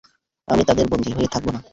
আমি 0.47 0.61
ওদের 0.71 0.87
বন্দী 0.91 1.11
হয়ে 1.17 1.31
থাকবো 1.33 1.49
না। 1.55 1.59